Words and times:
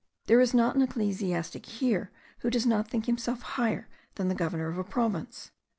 There 0.25 0.39
is 0.41 0.51
not 0.55 0.75
an 0.75 0.81
ecclesiastic 0.81 1.63
here 1.67 2.09
who 2.39 2.49
does 2.49 2.65
not 2.65 2.89
think 2.89 3.05
himself 3.05 3.43
higher 3.43 3.87
than 4.15 4.29
the 4.29 4.33
governor 4.33 4.67
of 4.67 4.79
a 4.79 4.83
province. 4.83 5.51